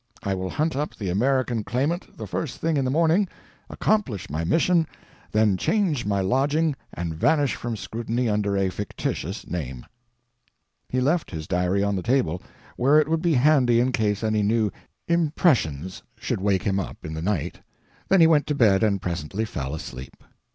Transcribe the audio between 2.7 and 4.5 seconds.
in the morning, accomplish my